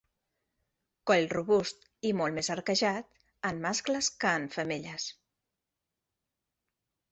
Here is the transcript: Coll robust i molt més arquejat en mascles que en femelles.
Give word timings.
Coll 1.11 1.27
robust 1.37 1.83
i 2.11 2.13
molt 2.21 2.39
més 2.39 2.49
arquejat 2.55 3.21
en 3.51 3.61
mascles 3.67 4.11
que 4.25 4.33
en 4.41 4.51
femelles. 4.59 5.09